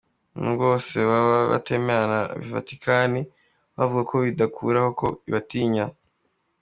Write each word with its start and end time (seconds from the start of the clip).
Nubwo 0.39 0.63
bose 0.71 0.95
baba 1.09 1.37
batemewe 1.51 2.05
na 2.13 2.21
Vatikani 2.53 3.21
bo 3.27 3.31
bavuga 3.77 4.03
ko 4.09 4.15
bidakuraho 4.25 4.89
ko 4.99 5.07
ibatinya. 5.29 5.85